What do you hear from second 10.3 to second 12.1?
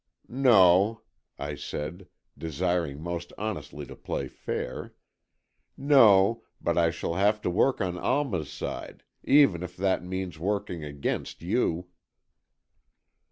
working against you."